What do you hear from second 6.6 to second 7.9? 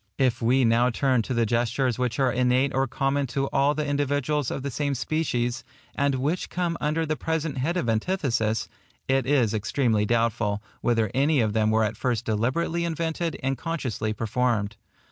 under the present head of